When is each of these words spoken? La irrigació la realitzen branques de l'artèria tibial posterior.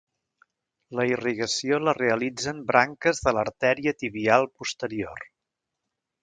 La 0.99 1.03
irrigació 1.09 1.79
la 1.87 1.93
realitzen 1.97 2.63
branques 2.71 3.21
de 3.27 3.35
l'artèria 3.39 3.95
tibial 4.01 4.49
posterior. 4.63 5.29